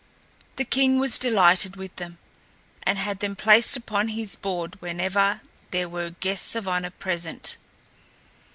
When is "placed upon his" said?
3.35-4.35